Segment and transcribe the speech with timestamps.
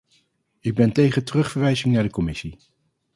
[0.59, 2.55] Ik ben tegen terugverwijzing naar de commissie.